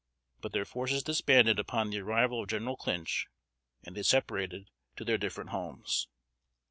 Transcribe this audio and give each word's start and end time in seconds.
But 0.41 0.53
their 0.53 0.65
forces 0.65 1.03
disbanded 1.03 1.59
upon 1.59 1.91
the 1.91 1.99
arrival 1.99 2.41
of 2.41 2.49
General 2.49 2.75
Clinch, 2.75 3.27
and 3.83 3.95
they 3.95 4.01
separated 4.01 4.71
to 4.95 5.05
their 5.05 5.19
different 5.19 5.51
homes. 5.51 6.07